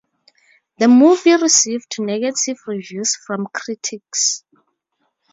[0.79, 4.43] The movie received negative reviews from critics.